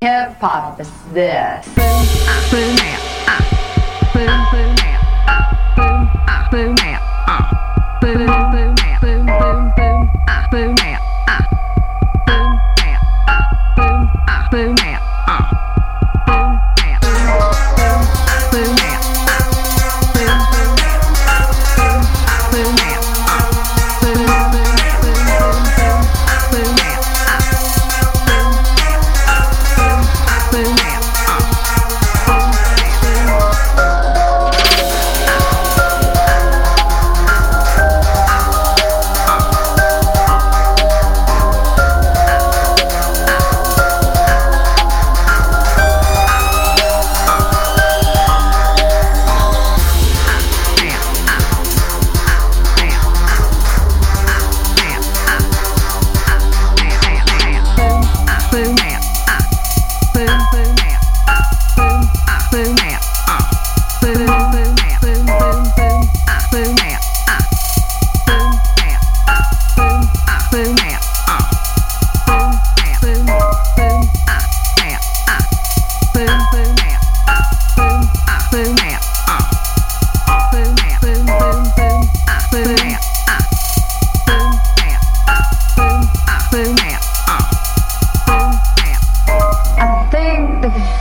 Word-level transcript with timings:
Hip 0.00 0.38
hop 0.38 0.78
is 0.78 0.88
this. 1.12 1.66
Boom, 1.74 2.06
ah, 2.30 2.48
boom, 2.52 2.76
bam, 2.78 3.00
ah. 3.26 3.42
Boom, 4.14 4.30
boom, 4.52 4.70
bam, 4.78 5.02
ah. 5.26 5.42
Boom, 5.74 6.06
ah, 6.28 6.48
boom, 6.52 6.74
bam, 6.76 7.02
ah. 7.26 7.42
Boom, 8.00 8.14
boom, 8.14 8.46
bam, 8.54 8.78
boom, 9.02 9.26
boom, 9.26 9.72
boom, 9.74 10.08
ah. 10.28 10.46
Boom, 10.52 10.74
bam, 10.76 11.02
ah. 11.26 11.42
Boom, 12.28 12.50
bam, 12.78 13.00
ah. 13.26 13.42
Boom, 13.74 14.06
ah, 14.28 14.46
boom, 14.52 14.74
bam, 14.76 14.87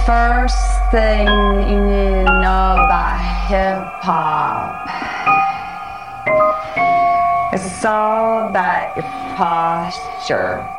first 0.07 0.79
thing 0.89 1.27
you 1.67 1.81
need 1.83 2.23
to 2.25 2.39
know 2.39 2.79
about 2.79 3.19
hip 3.49 3.83
hop 3.99 4.87
is 7.53 7.65
it's 7.65 7.83
all 7.83 8.47
about 8.47 8.95
your 8.95 9.03
posture. 9.35 10.76